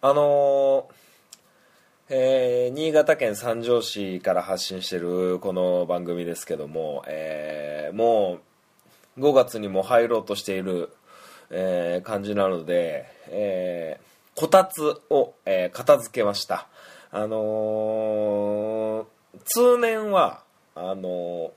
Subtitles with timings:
[0.00, 0.94] あのー
[2.10, 8.38] えー新潟県三条市から発信してるこの番組ですけども、えーも
[9.16, 10.90] う5月にも入ろうとしている、
[11.50, 16.68] えー感じなので、えーこたつを、えー片付けました。
[17.10, 19.04] あの
[19.46, 20.42] 通年は
[20.76, 21.50] あの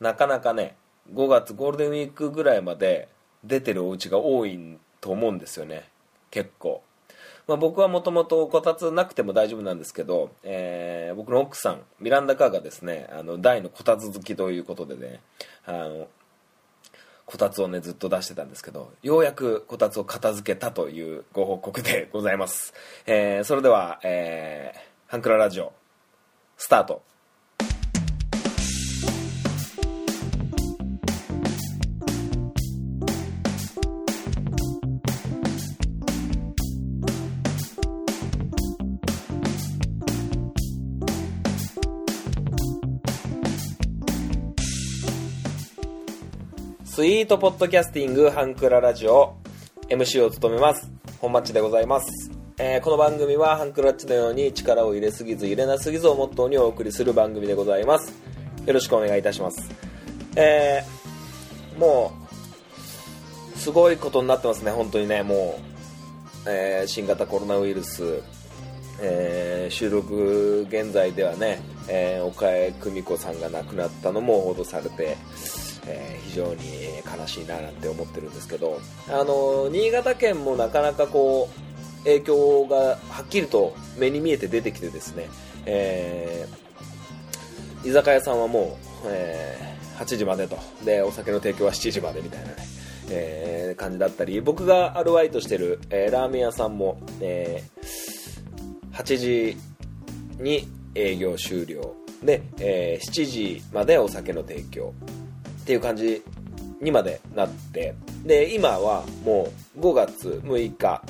[0.00, 0.74] なかなかね
[1.14, 3.08] 5月ゴールデンウィークぐらいまで
[3.44, 5.84] 出てるお家が多いと思うんですよね。
[6.32, 6.82] 結構、
[7.52, 15.20] まあ、僕はもともとこたつなくても大丈夫なんですけど、えー僕の奥さんミランダ・カーがですねあの大のこたつ好きということでね
[15.66, 16.08] あの
[17.26, 22.72] こたつをねずっと出してたんですけどようやくこたつを片付けたというご報告でございます、
[23.04, 25.74] えーそれでは、えーハンクララジオ
[26.56, 27.11] スタート。
[47.02, 49.34] スイートポッドキャスティングハンクララジオ。
[49.88, 50.88] MC を務めます。
[51.20, 58.12] 本マッチでございます、えーこの番組はハンクラッチのように力を入れすぎず入れなすぎずをモットーにお送りする番組でございます。
[58.64, 59.68] よろしくお願いいたします。
[60.36, 62.12] えーも
[63.56, 64.70] うすごいことになってますね。
[64.70, 65.58] 本当にねも
[66.46, 68.22] う、えー新型コロナウイルス。
[69.00, 75.16] えー収録現在ではね、えー岡江久美子さんが亡くなったのも報道されて、
[75.86, 76.62] えー非常に
[77.18, 81.50] 悲しいななんて思ってるんですけど、あの新潟県もなかなかこ
[82.00, 85.28] う影響がはっきりと目に見えて出てきてですね、
[85.66, 90.58] えー居酒屋さんはもう、えー8時までと。
[90.84, 92.54] でお酒の提供は7時までみたいなね、
[93.10, 97.62] えー感じだったり僕がアルバイトしてる、えラーメン屋さんも、え
[98.92, 99.56] 8時
[100.38, 101.94] に営業終了。
[102.22, 104.94] で、え7時までお酒の提供。
[105.62, 106.22] っていう感じ
[106.80, 107.94] にまでなって。
[108.24, 111.02] で今はもう5月6日、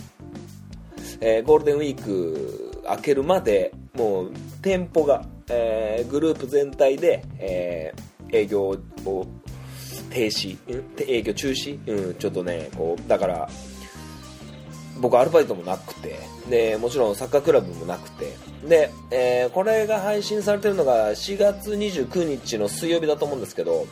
[1.21, 4.33] えーゴールデンウィーク明けるまでもう
[4.63, 8.03] 店舗が、えーグループ全体で、えー
[8.35, 8.77] 営業を
[10.11, 10.57] 停止。
[11.07, 13.49] 営業中止、うん、ちょっとねこうだから
[15.01, 16.19] 僕アルバイトもなくて。
[16.49, 18.35] でもちろんサッカークラブもなくて。
[18.67, 23.87] で、えーこれが配信されてるのが4月29日の水曜日だと思うんですけど、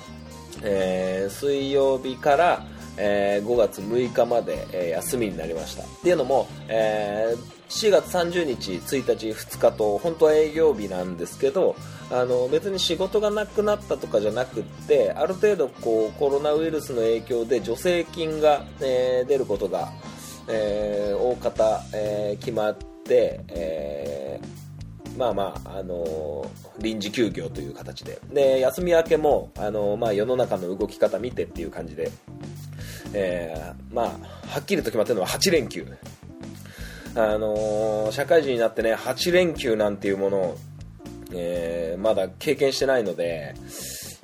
[0.63, 2.67] えー水曜日から、
[2.97, 5.83] えー5月6日まで、えー休みになりました。
[5.85, 11.77] っていうのも、えー4月30日1日2日と本当は営業日なんですけど
[12.11, 19.93] あの別に仕事がなくなったとかじゃなくってある程度こうコロナウイルスの影響で助成金が、え出ることが
[20.49, 24.60] えー大方、えー決まって、えー
[25.21, 26.49] まあまあ、あのー
[26.79, 28.19] 臨時休業という形で。
[28.33, 32.11] で休み明けも、あのーまあ、世の中の動き方見てっていう感じで、
[33.13, 34.07] えーまあ、
[34.49, 35.87] はっきりと決まってるのは8連休、
[37.15, 40.59] あの社会人になってね8連休なんていうものを、
[41.33, 43.55] えまだ経験してないので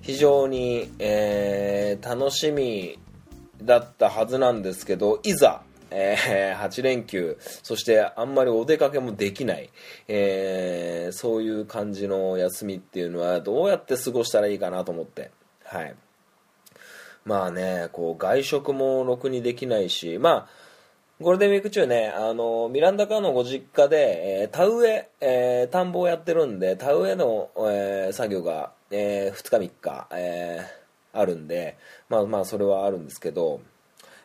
[0.01, 2.99] 非常に、え楽しみ
[3.63, 9.71] だったはずなんですけどいざ、えー8連休そしてあんまりお出かけもできない、
[10.09, 15.31] えーそういう感じの休みっていうのはどうやって過ごしたらいいかなと思って。
[15.65, 15.95] はい。
[17.25, 20.49] まあねこう外食もろくにできないしまあ
[21.19, 30.87] ゴールデンウィーク中ね、あの、ミランダカーのご実家で、えー田植え、えー田んぼをやってるんで、田植えの、えー作業が、え2日3日、えー
[31.19, 31.79] あるんで、
[32.11, 33.63] まあまあそれはあるんですけど、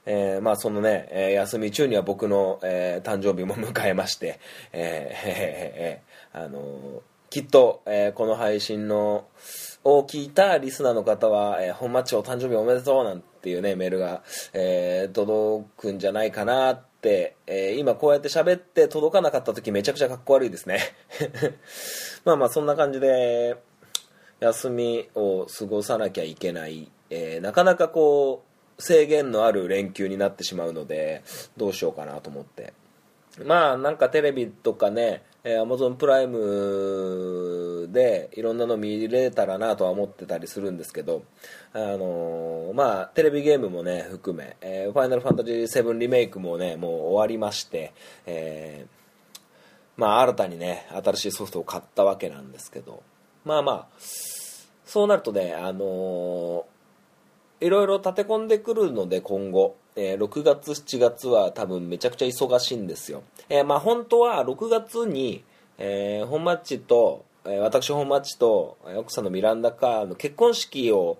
[0.06, 4.39] えーまあそのね、えー休み中には僕の、えー誕生日も迎えまして、
[4.72, 9.25] えーえーえあのきっと、えーこの配信の
[9.84, 14.23] を聞いたリスナーの方は、えー本町お誕生日おめでとうなんていうねメールが、
[14.53, 20.79] えー届くんじゃないかなって、えー今こうやって喋って届かなかった時めちゃくちゃかっこ悪いですね。
[22.26, 23.55] まあまあそんな感じで
[24.40, 28.51] 休みを過ごさなきゃいけない、えーなかなかこう
[28.81, 31.23] 制限のある連休になってしまうので
[31.57, 32.73] どうしようかなと思って。
[33.45, 41.23] まあなんかテレビとかね、えー、Amazon プライムでいろんなの見れたらなとは思ってたりするんですけど、
[41.73, 47.93] あのーまあテレビゲームもね含め、えーファイナルファンタジー7リメイクもねもう終わりまして、
[48.25, 49.01] えー
[49.97, 53.03] まあ新たにね新しいソフトを買ったわけなんですけど
[53.45, 53.87] まあまあ
[54.85, 56.66] そうなるとねあの
[57.61, 65.43] いろいろ立て込んでくるので今後、えー6月7月は多分めちゃくちゃ忙しいんですよ、えーまあ本当は6月に、
[65.78, 71.17] えー本マッチとえー私本マッチと奥さんのミランダカーの結婚式を、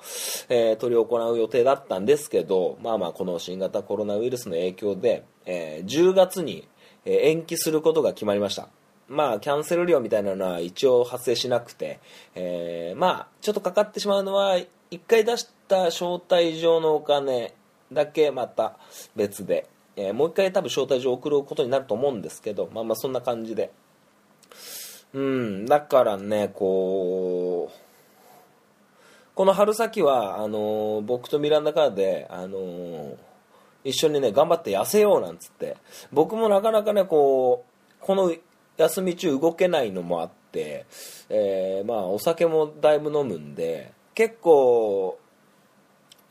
[0.50, 6.68] え、執り行う予定だったんですけどまあまあこの新型コロナウイルスの影響で、え10月に、
[7.06, 8.70] 延期することが決まりました。
[9.08, 12.00] まあキャンセル料みたいなのは一応発生しなくて、
[12.36, 14.58] えーまあちょっとかかってしまうのは
[14.92, 17.54] 1回出した招待状のお金
[17.94, 18.78] だけまた
[19.16, 23.72] 別で、えーもう1回多分招待状を送ることになると思うんですけどまあまあそんな感じで。
[25.14, 27.78] うんだからねこう
[29.36, 33.16] この春先はあのー僕とミランダカーで、あのー
[33.84, 35.78] 一緒にね頑張って痩せようなんつって。
[36.12, 38.34] 僕もなかなかねこうこの
[38.78, 40.86] 休み中動けないのもあって、
[41.30, 45.18] えーまあお酒もだいぶ飲むんで結構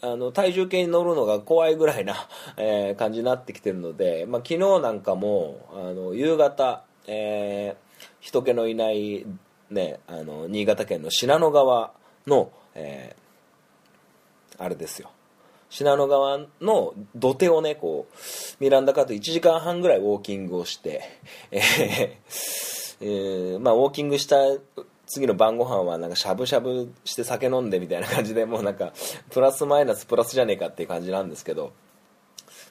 [0.02, 9.26] あの体重計に乗るのが怖いぐらいな、 えー感じになってきてるので、まあ、昨日なんかもあの夕方、えー人気のいない、
[9.70, 11.93] ね、あの新潟県の信濃川
[12.26, 13.20] の、えー
[14.62, 15.11] あれですよ。
[15.70, 18.17] 信濃川の土手をねこう
[18.62, 21.02] ミランダカーと1時間半ぐらいウォーキングをして、
[21.50, 22.11] えー
[23.00, 24.37] えーまあ、ウォーキングした
[25.10, 28.92] 次の晩ご飯はなんかしゃぶしゃぶして酒飲んでみたいな感じでもうなんか
[29.30, 31.72] プラスマイナスプラスじゃねえかっていう感じなんですけど、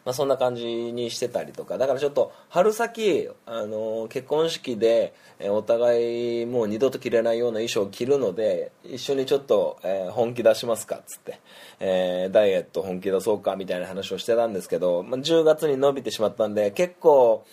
[0.06, 1.78] まあ、そんな感じにしてたりとか。
[1.78, 11.42] だからちょっと春先、あの結婚式で、えお互いもう二度と着れないような衣装を着るので一緒にちょっと、え本気出しますかっつって、
[11.82, 17.46] えーダイエット本気出そうかみたいな話をしてたんですけど、まあ、10月に伸びてしまったんで結構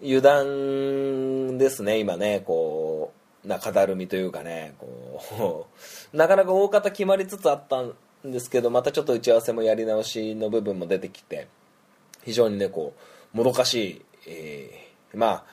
[0.00, 3.23] 油断ですね今ねこう。
[3.44, 5.66] 中だるみというかねこ
[6.12, 7.94] う なかなか大方決まりつつあったん
[8.24, 11.48] ですけどまたちょっと打ち合わせもやり直しの部分も出てきて
[12.24, 12.94] 非常にねこ
[13.34, 14.84] うもどかしい、えー
[15.16, 15.44] まあ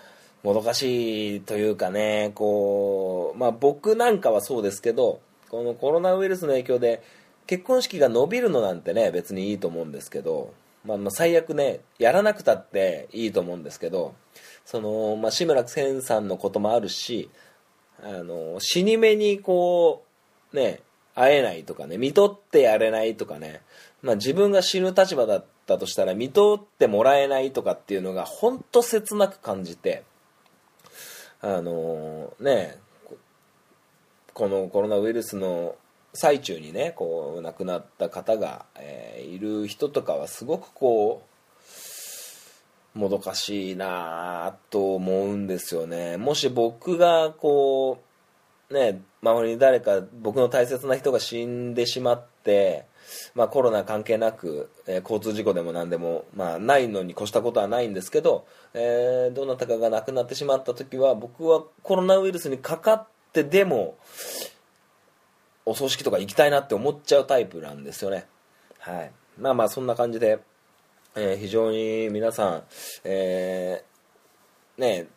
[0.44, 7.04] もどかしいというかねこう、まあ、僕なんかはそうですけどこのコロナウイルスの影響で
[7.46, 10.54] 結婚式が伸びるのなんてね別にいいと思うんですけど、
[10.84, 14.16] まあ、まあ最悪ねやらなくたっていいと思うんですけど
[14.66, 17.30] その、まあ、志村けんさんのこともあるし
[18.04, 20.04] あの死に目にこ
[20.54, 20.82] うね
[21.14, 23.62] 会えないとかね見とってやれないとかね、
[24.02, 30.04] まあ、自分が死ぬ立場だったとしたら見とってもらえないとかっていうのが本当切なく感じて
[31.42, 32.78] あのね
[34.34, 35.76] このコロナウイルスの
[36.14, 41.31] 最中にねこう亡くなった方が、えーいる人とかはすごくこう
[42.94, 46.18] もどかしいなと思うんですよね。
[46.18, 48.00] もし僕がこ
[48.70, 52.86] うね周りに誰か僕の大切な人が死んでしまって
[53.36, 63.96] まあ、コロナ関係なく、えー交通事故でも何でも、まあ、ないのに越したことはないんですけど、えーどなたかが亡くなってしまった時は僕はコロナウイルスにかかってでも
[65.66, 68.26] お葬式とか行きたいなって思っちゃうタイプなんですよね。
[68.80, 69.12] はい。
[69.38, 70.40] まあまあそんな感じで、
[71.16, 72.64] えー非常に皆さん、
[73.04, 75.08] えーね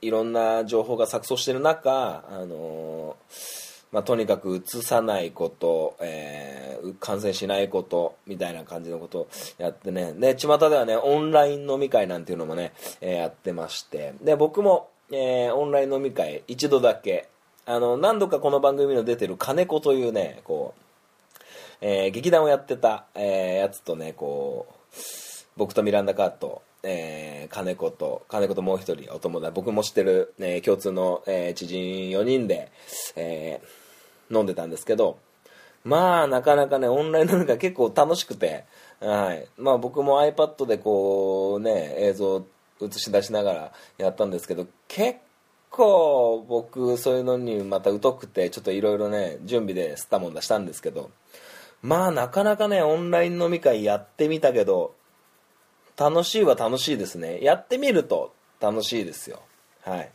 [0.00, 9.28] いろんな情報が錯綜している中、あのーまあ、とにかくうつさないこと、え感染しないことみたいな感じのことを
[9.58, 10.14] やってね。
[10.14, 12.72] で巷ではねオンライン飲み会なんていうのもね、
[13.02, 14.14] えやってまして。
[14.22, 17.28] で僕も、えオンライン飲み会一度だけ。
[17.66, 20.82] あの何度かこの番組の出てる金子というねこう
[21.80, 24.74] え劇団をやってた、えやつとねこう
[25.56, 29.52] 僕とミランダカーと、えー金子と金子ともう一人お友達。
[29.52, 32.70] 僕も知ってる、えー共通の、えー知人4人で、
[33.16, 35.18] えー飲んでたんですけど
[35.84, 38.64] まあなかなかねオンライン飲み会結構楽しくて、
[39.00, 39.46] はい。
[39.58, 42.46] まあ、僕も iPad でこうね映像
[42.80, 45.18] 映し出しながらやったんですけど結
[45.70, 51.10] 構僕そういうのにまた疎くてちょっといろいろね準備で吸ったもんだしたんですけど
[51.82, 54.94] まあなかなかねオンライン飲み会やってみたけど
[56.02, 57.38] 楽しいは楽しいですね。
[57.42, 59.40] やってみると楽しいですよ。
[59.84, 60.10] はい。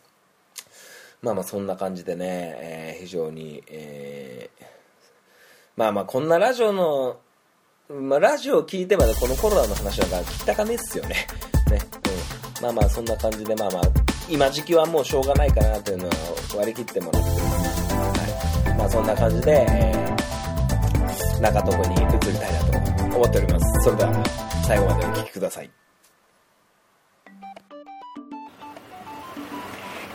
[1.21, 2.25] まあまあそんな感じでね、
[2.59, 4.65] えー非常に、えー
[5.77, 7.19] まあまあこんなラジオの、
[7.89, 11.27] まあ、ラジオを聞いてまでこのコロナの話なんか聞きたかねっすよね。
[11.71, 11.79] ね、
[12.57, 13.83] うん、まあまあそんな感じでまあまあ
[14.27, 16.13] 今時期はもうしょうがないかなというのは
[16.57, 17.93] 割り切ってもらってます、
[18.69, 20.07] はい、まあそんな感じで、えー
[21.41, 23.83] 中床に移りたいなと思っております。
[23.83, 24.46] それでは。
[24.67, 25.69] 最後までお聞きください。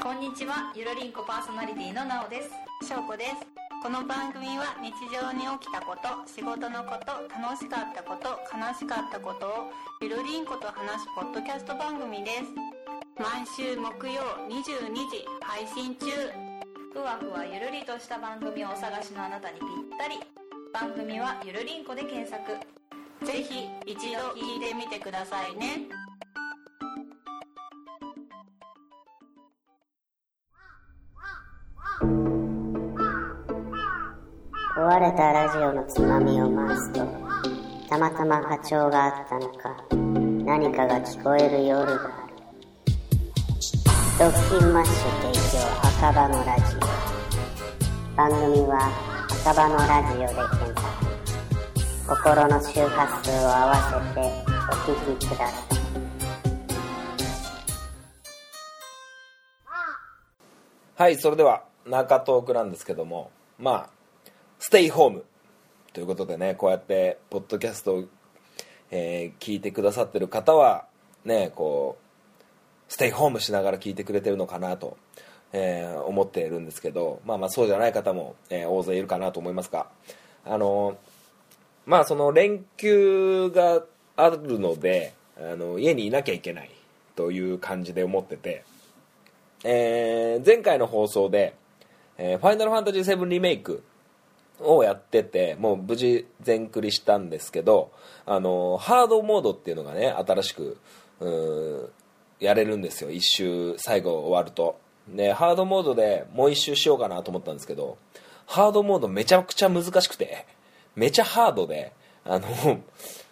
[0.02, 0.70] こんにちは。
[0.76, 2.50] ゆるりんこパーソナリティのなおです。
[2.86, 3.32] しょうこです。
[3.82, 12.52] この番組は日常に起きたこと仕事のこと楽しかったこと悲しかったことをゆるりんこと話すポッドキャスト番組です。
[13.16, 14.20] 毎週木曜
[14.52, 16.12] 22時配信中。
[16.92, 20.20] ふわふわゆるりとした番組をお探しのあなたにぴったり。
[20.74, 22.52] 番組はゆるりんこで検索。
[23.24, 25.88] ぜひ一度聞いてみてくださいね。
[34.76, 37.06] 壊れたラジオのつまみを回すと
[37.88, 39.76] たまたま波長があったのか
[40.44, 42.34] 何かが聞こえる夜がある。
[44.18, 46.80] ドッキンマッシュ提供赤羽のラジオ。
[48.16, 48.90] 番組は
[49.44, 50.51] 赤羽のラジオで
[52.14, 55.52] 心の周波数を合わせてお聞きください。
[60.94, 63.30] はいそれでは中トークなんですけども。
[63.58, 63.90] まあ
[64.58, 65.24] ステイホーム
[65.94, 68.04] ということでねこうやってポッドキャストを、
[68.90, 70.84] えー聞いてくださってる方は
[71.24, 74.98] ねこうステイホームしながら聞いてくれてるのかなと、
[75.54, 79.86] えー思っているんですけどまあまあそうじゃない方も、えー大勢いるかなと思いますが
[80.44, 80.98] あの
[81.86, 83.82] まあその連休が
[84.16, 86.70] あるのであの家にいなきゃいけない
[87.16, 88.64] という感じで思ってて
[89.64, 91.54] えー前回の放送で、
[92.18, 93.82] えーファイナルファンタジー7リメイク
[94.60, 97.90] をやっててもう無事全クリしたんですけど
[98.26, 100.78] あのハードモードっていうのがね新しく
[102.38, 103.10] やれるんですよ。
[103.10, 104.78] 一周最後終わると。
[105.08, 107.98] でハードモードでもう一周しようかなと思ったんですけど
[108.46, 110.46] ハードモードめちゃくちゃ難しくて
[110.94, 111.92] めちゃハードで
[112.24, 112.46] あの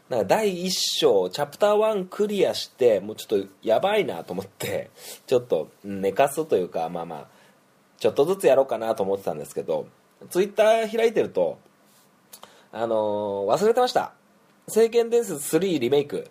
[0.09, 4.91] なんか第1章チャプター1クリアしてもうちょっとやばいなと思って
[5.27, 7.27] ちょっと寝かすというかまあまあ
[7.99, 9.87] ちょっとずつやろうかなと思ってたんですけど
[10.31, 11.59] ツイッター開いてると
[12.73, 14.13] あのー忘れてました
[14.69, 16.29] 「聖剣伝説3リメイク」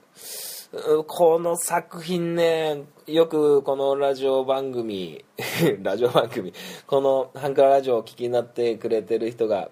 [1.07, 5.25] この作品ねよくこのラジオ番組
[5.81, 6.53] ラジオ番組
[6.86, 9.71] このハンクララジオをお聞きになってくれてる人が、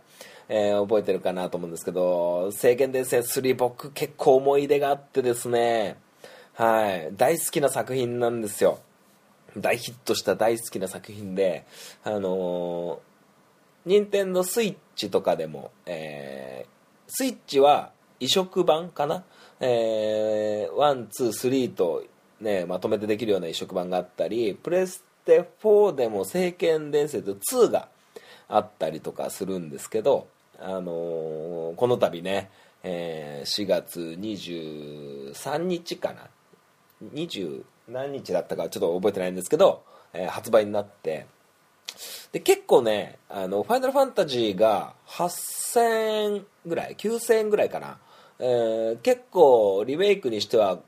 [0.49, 5.97] えー覚えてるかなと思うんですけど「聖剣伝説3」僕結構思い出があってですね。
[6.53, 7.09] はい。
[7.13, 8.79] 大好きな作品なんですよ。
[9.57, 11.65] 大ヒットした大好きな作品で
[12.03, 12.99] あのー
[13.85, 16.77] 任天堂スイッチとかでも、えー
[17.07, 19.23] スイッチは移植版かな、
[19.61, 22.03] えー、1、2、3と、
[22.41, 27.87] ね、まとめてできるような移植版があったりプレステ4でも「聖剣伝説2」が
[28.49, 30.27] あったりとかするんですけど、
[30.59, 32.49] あのーこの度ね、
[32.83, 36.27] えー4月23日かな。
[37.13, 39.83] 20何日だったかちょっと覚えてないんですけど、
[40.13, 41.27] えー発売になって。
[42.31, 47.97] で結構ねあのファイナルファンタジーが8000円ぐらい9000円ぐらいかな、
[48.39, 50.79] えー結構リメイクにしては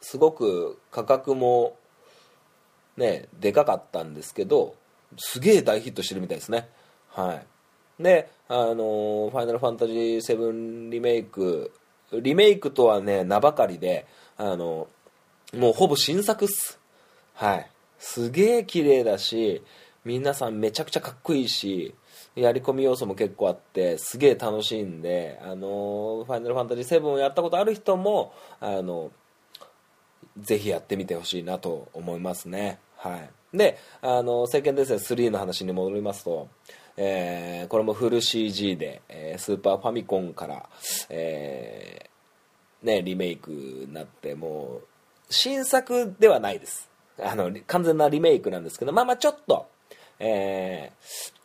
[0.00, 1.76] すごく価格も
[2.96, 4.74] ねでかかったんですけど
[5.16, 6.68] すげえ大ヒットしてるみたいですね。
[7.08, 7.46] はい。
[7.98, 11.72] であのファイナルファンタジー7リメイク
[12.12, 14.88] リメイクとはね名ばかりであの
[15.54, 16.78] もうほぼ新作っす。
[17.34, 17.70] はい。
[17.98, 19.62] すげえ綺麗だし
[20.04, 21.94] 皆さんめちゃくちゃかっこいいし
[22.34, 29.10] やり込み要素も結構あってすげえ楽しいんであのファイナルファンタジー7をやったことある人もあの
[30.38, 32.78] ぜひやってみてほしいなと思いますね。
[32.98, 33.56] はい。
[33.56, 36.48] であの「聖剣伝説3」の話に戻りますと
[36.96, 40.68] えーこれもフル CG で、えースーパーファミコンから、
[41.10, 44.86] えーね、リメイクになってもう
[45.28, 46.88] 新作ではないです。
[47.22, 49.66] あの完全なリメイクなんですけどまあまあちょっと、
[50.18, 51.35] えー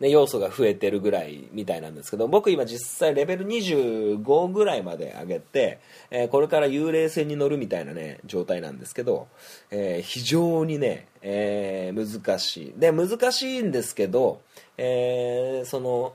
[0.00, 9.26] ね、要素が増えてるぐらいみたいなんですけど僕今実際レベル25ぐらいまで上げて、えーこれから幽霊船に乗るみたいなね状態なんですけど、
[9.70, 12.74] えー非常にね、えー難しい。
[12.76, 14.40] で難しいんですけど、
[14.76, 16.14] えその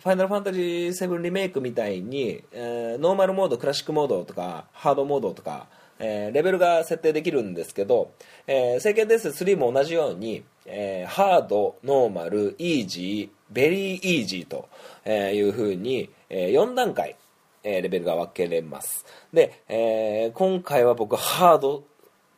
[0.00, 5.66] ファイナルファンタジー7リメイクみたいに、えーノーマルモードクラシックモードとかハードモードとか、
[5.98, 8.10] えーレベルが設定できるんですけど
[8.46, 14.68] 「えー聖剣伝説3」も同じように、えーハードノーマルイージーベリーイージーと
[15.04, 17.16] えいうふうに、え4段階、
[17.62, 19.04] えーレベルが分けれます。
[19.32, 21.84] で、えー今回は僕ハード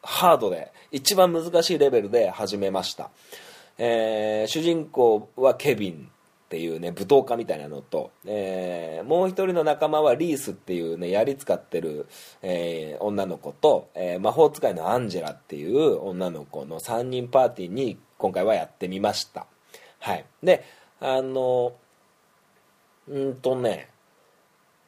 [0.02, 3.10] ハードで一番難しいレベルで始めました、
[3.78, 6.10] えー主人公はケビン。
[6.48, 12.06] っていうね舞踏家みたいなのと、えーもう一人の仲間はリースっていうね槍使ってる、
[12.40, 19.46] えー女の子と、えー魔法使いのアンジェラっていう女の子の3人パーティーに今回はやってみました。
[19.98, 20.24] はい。
[20.42, 20.64] で
[21.00, 21.74] あの
[23.08, 23.90] うんとね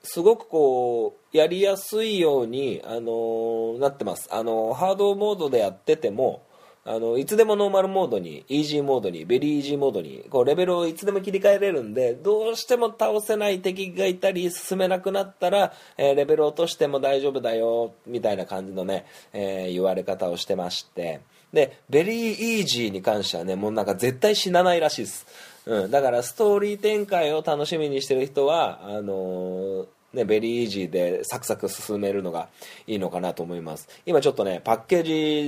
[0.02, 6.42] すごくこうやりやすいように、あのなってます、あのハードモードでやってても
[6.84, 21.20] あのいつでもノーマルモードにイージーモードにベリーイージーモードにこうレベルをいつでも切り替えれるんでどうしても倒せない敵がいたり進めなくなったら、えーレベル落としても大丈夫だよみたいな感じのね、えー言われ方をしてまして。
[21.52, 25.26] で very easy に関してはねもうなんか絶対死なないらしいです、
[25.66, 32.48] うん、だからストーリー展開を楽しみにしてる人はあのーね、 very easy でサクサク進めるのが
[32.86, 33.88] いいのかなと思います。
[34.06, 35.02] 今ちょっとねパッケー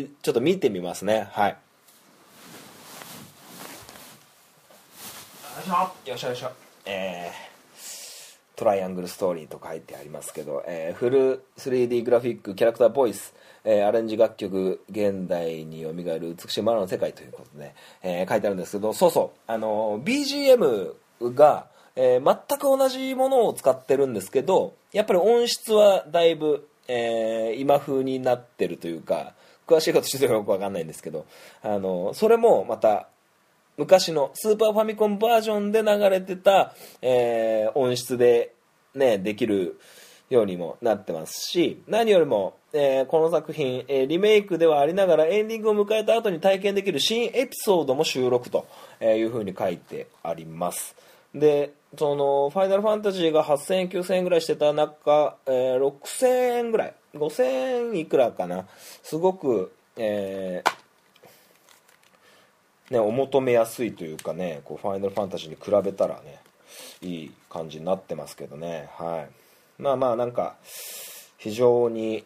[0.05, 1.29] ジちょっと見てみますね。
[1.33, 1.57] はい。
[6.09, 6.29] よいしょ。
[6.29, 6.51] よいしょ
[6.87, 7.53] えー
[8.55, 19.39] triangle story と書いてありますけど、えーフル 3D グラフィックキャラクターボイス、えーアレンジ楽曲現代によみがえる美しいマナの世界ということで、えー書いてあるんですけどそうそう。
[19.47, 29.35] あのー BGM が、えー全く同じものを使ってるんですけどやっぱり音質はだいぶ、えー今風になってるというか
[29.67, 31.25] 詳しいことちょっとよくわかんないんですけど、
[31.63, 33.09] あのそれもまた
[33.79, 38.55] 昔のスーパーファミコンバージョンで流れてた、えー音質で、
[38.95, 39.79] ね、できる
[40.29, 48.67] ようにもなってますし何よりも、えーこの作品、えーリメイクではありながらエンディングを迎えた後に体験できる新エピソードも収録と
[49.01, 50.95] いうふうに書いてあります。
[51.35, 56.27] でそのファイナルファンタジーが8000円9000円ぐらいしてた中、えー6000
[56.59, 56.95] 円ぐらい。
[57.15, 57.45] 5000
[57.93, 58.67] 円いくらかな。
[59.03, 60.83] すごく、えー
[62.93, 66.41] ね、お求めやすいというかねこうファイナルファンタジーに比べたらね
[67.01, 68.89] いい感じになってますけどね。
[68.99, 69.83] はい。
[69.83, 70.57] まあまあなんか
[71.39, 72.25] 非常に、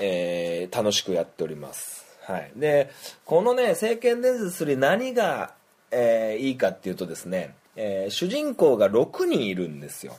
[0.00, 2.06] えー楽しくやっております。
[2.22, 2.52] はい。
[2.56, 2.90] で
[3.24, 5.54] このね「聖剣伝説3」何が、
[5.90, 10.16] えーいいかっていうとですね、えー主人公が6人いるんですよ。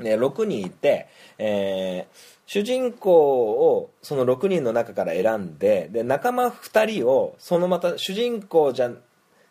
[0.00, 1.06] ね、6人いて、
[1.38, 8.90] えー主人公をその6人の中から選んでで仲間2人をそのまた主人公じゃ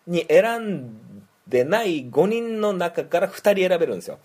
[0.05, 0.99] に選ん
[1.47, 4.19] でない5人の中から2人選べるんですよ。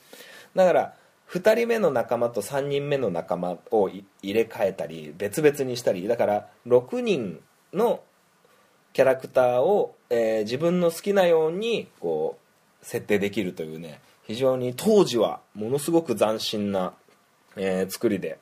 [0.57, 0.94] だから
[1.31, 7.40] 2人目の仲間と3人目の仲間を入れ替えたり別々にしたりだから6人
[7.72, 8.03] の
[8.92, 12.43] キャラクターを、えー自分の好きなようにこう
[12.85, 16.92] 設定できるというね非常に当時はものすごく斬新な、
[17.57, 18.38] えー作りで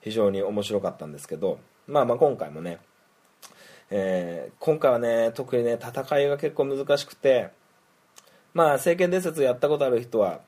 [0.00, 2.78] 非常に面白かったんですけどまあまあ今回もね、
[3.90, 7.50] えー今回はね特にね戦いが結構難しくて
[8.52, 10.40] まあ「聖剣伝説」やったことある人は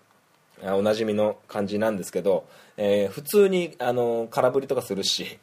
[0.62, 2.46] おなじみの感じなんですけど、
[2.76, 5.38] えー普通にあの空振りとかするし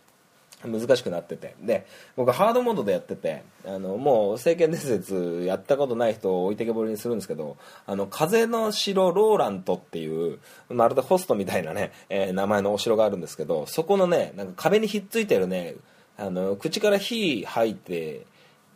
[0.66, 1.56] 難しくなってて。
[1.62, 15.76] で僕ハードモードでやっててあのもう「聖剣伝説」やったことない人を置いてけぼりにするんですけどあの風の城ローラントっていうまるでホストみたいなね、えー名前のお城があるんですけどそこのねなんか壁にひっついてるね
[16.18, 18.26] あの口から火吐いて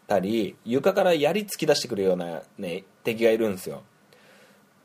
[0.08, 3.84] たり床から槍突き出してくるような、ね、敵がいるんですよ。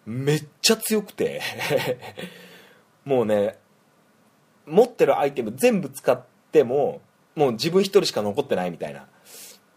[0.07, 1.41] めっちゃ強くて。
[3.05, 3.59] もうね
[4.67, 6.30] 持ってるアイテム全部使って
[6.65, 7.01] も
[7.35, 9.07] もう自分一人しか残ってないみたいな。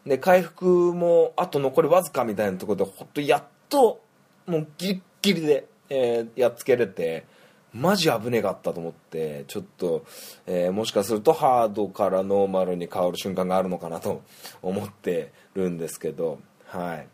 [0.05, 4.01] で回復もあと残りわずかみたいなところでほんとやっと
[4.45, 7.25] もうギリッギリで、えーやっつけれて
[7.73, 10.05] マジ危ねかったと思ってちょっと、
[10.45, 14.21] えーもしかするとハードからノーマルに変わる瞬間があるのかなと
[14.61, 17.07] 思ってるんですけどはい。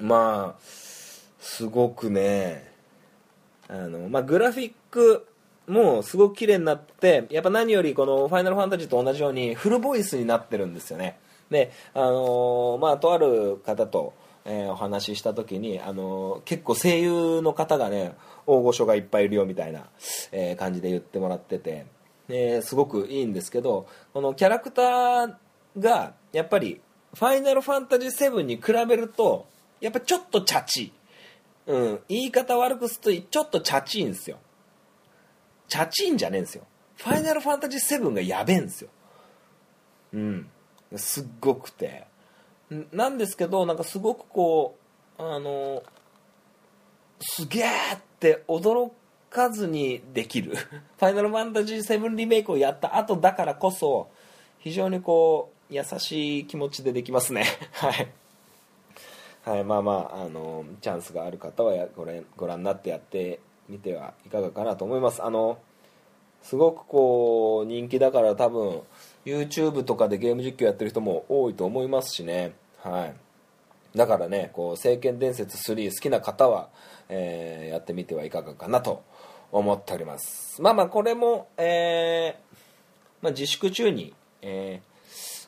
[0.00, 0.60] まあ
[1.38, 2.72] すごくね
[3.68, 5.27] あの、まあ、グラフィック
[5.68, 11.18] もうすごく綺麗になってやっぱ何よりこの「ファイナルファンタジー」と同じようにフルボイスになってるんですよね。
[11.50, 18.14] であのーまあとある方と、えーお話しした時に、あのー結構声優の方がね
[18.46, 19.84] 大御所がいっぱいいるよみたいな、
[20.32, 21.84] え感じで言ってもらってて、
[22.28, 25.34] ですごくいいんですけどこのキャラクター
[25.78, 26.80] がやっぱり
[27.14, 29.46] 「ファイナルファンタジー7」に比べると
[29.80, 30.92] やっぱちょっとチャチ。
[31.66, 34.38] うん、言い方悪くするとちょっとチャチいんですよ。
[35.68, 36.64] チャチいんじゃねえんですよ。
[36.96, 38.90] ファイナルファンタジー7がやべえんですよ。
[40.14, 40.50] うん。
[40.96, 42.06] すっごくて。
[42.92, 44.76] なんですけどなんかすごくこ
[45.18, 45.82] うあの
[47.20, 48.90] すげえって驚
[49.30, 50.56] かずにできる。
[50.56, 54.08] ファイナルファンタジー7リメイクをやった後だからこそ
[54.58, 57.44] 非常にこう優しい気持ちでできますね。
[57.72, 58.08] はい。
[59.44, 65.22] はい、まあまあ、あのチャンスがある方はやご覧ご覧になってやってみてはいかがかなと思います。
[65.22, 65.58] あの
[66.42, 68.82] すごくこう人気だから多分
[69.24, 72.54] YouTube とかでゲーム実況やってる人も多いと思いますしね。
[72.78, 73.14] はい。
[73.96, 76.68] だからねこう「聖剣伝説3」好きな方は、
[77.08, 79.02] えーやってみてはいかがかなと
[79.52, 80.60] 思っております。
[80.62, 82.56] まあまあこれも、えー
[83.20, 84.88] まあ、自粛中に、えー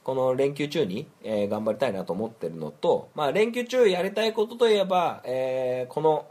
[0.02, 6.26] この連休中に、えー頑張りたいなと思ってるのと、まあ、連休中やりたいことといえば、えーこの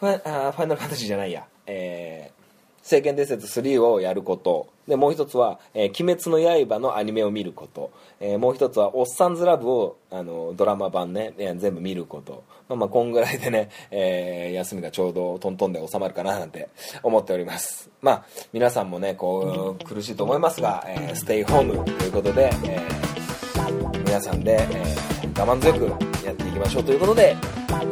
[0.00, 2.40] ファあファイナルファンタジーじゃないや、えー
[2.82, 4.66] 聖剣伝説3をやること。
[4.88, 12.42] でもう一つは、えー鬼滅の刃」のアニメを見ること、えーもう一つは「おっさんずラブを」あのドラマ版ね、全部見ること。
[12.68, 16.70] まあまあこんぐらいでね、えー休みがちょうどトントンで収まるかななんて
[17.02, 17.90] 思っております。
[18.00, 25.86] まあ皆さんもねこう苦しいと思いますが、えーステイホームということで、えー皆さんで、えー我慢強く
[26.26, 27.36] やっていきましょうということで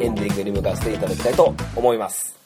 [0.01, 2.37] エンディングに向かわせていただきたいと思います。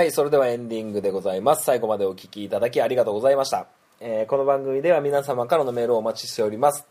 [0.00, 1.64] はいそれではエンディングでございます。
[1.64, 3.66] 最後までお聞きいただきありがとうございました、
[4.00, 6.86] えーこの番組では皆様からのメールをお待ちしております。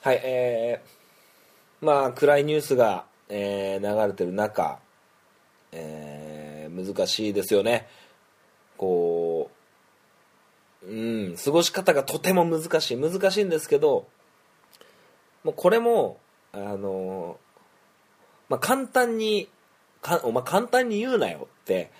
[0.00, 4.80] はいえー、まあ暗いニュースが、えー流れてる中、
[5.70, 7.86] えー難しいですよね。
[8.76, 9.48] こ
[10.82, 10.92] うう
[11.32, 12.96] ん過ごし方がとても難しい。
[12.96, 14.08] 難しいんですけど
[15.44, 16.18] もうこれも
[16.52, 17.38] あの
[18.48, 19.48] まあ簡単に
[20.08, 21.90] かお前簡単に言うなよって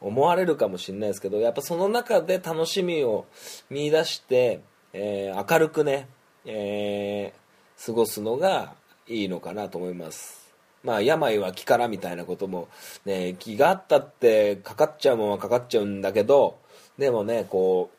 [0.00, 3.26] 思われるかもしれないですけどやっぱその中で楽しみを
[3.70, 4.60] 見出して、
[4.92, 6.08] えー明るくね、
[6.44, 7.46] えー
[7.86, 8.72] 過ごすのが
[9.06, 10.54] いいのかなと思います。
[10.82, 12.68] まあ病は気からみたいなことも
[13.04, 16.58] ね気があったってかかっちゃうもんはかかっちゃうんだけど
[16.96, 17.90] でもねこ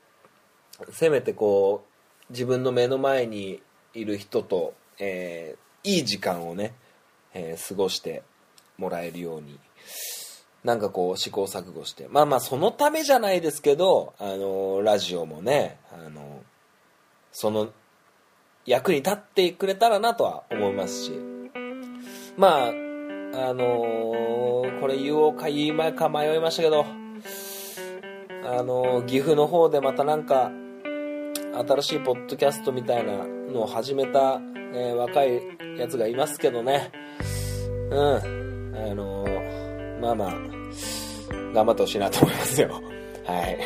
[0.79, 1.85] うせめてこ
[2.29, 3.61] う自分の目の前に
[3.93, 6.73] いる人と、えーいい時間をね、
[7.33, 8.23] え過ごして
[8.77, 9.59] もらえるように。
[10.63, 12.07] なんかこう試行錯誤して。
[12.09, 16.41] まあまあそのためじゃないですけど、あのラジオもね、あの
[17.31, 17.69] その
[18.65, 21.11] 役に立ってくれたらなとは思いますし。
[22.37, 23.63] まああの
[24.79, 26.85] これ言おうか言いまいか迷いましたけど
[28.45, 30.51] あの岐阜の方でまたなんか
[31.67, 34.39] 新しいポッドキャストみたいなのを始めた、
[34.73, 35.41] えー若い
[35.77, 36.91] やつがいますけどね。
[37.91, 38.46] うん。
[38.79, 39.25] あの
[40.01, 40.33] まあまあ
[41.53, 42.69] 頑張ってほしいなと思いますよ。
[43.25, 43.57] はい。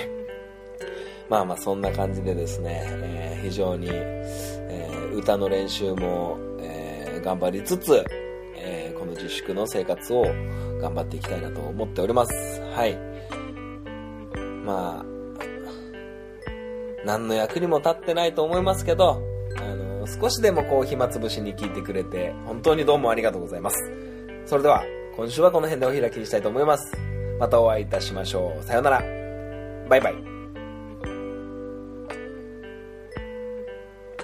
[1.30, 8.04] まあまあそんな感じでですね、えー非常に、えー歌の練習も、えー頑張りつつ、
[8.56, 10.24] えこの自粛の生活を
[10.82, 12.62] 頑張っていきたいなと思っております。
[12.74, 12.97] はい。
[14.63, 15.06] まあ
[17.06, 19.21] 何の役にも立ってないと思いますけど、
[19.58, 23.78] あの少しでもこう暇つぶしに聞いてくれて本当にどうもありがとうございます。
[24.45, 24.84] それでは
[25.15, 26.97] 今週はこの辺でお開きにしたいと思います。
[27.39, 28.63] またお会いいたしましょう。
[28.63, 29.00] さようなら。
[29.89, 30.15] バイバイ。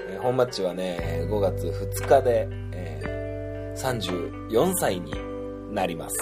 [0.09, 5.13] えー本マッチはね5月2日で、えー34歳に
[5.71, 6.15] なります。